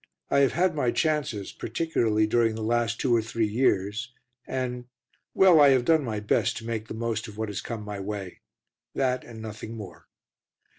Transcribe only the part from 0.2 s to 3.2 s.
I have had my chances, particularly during the last two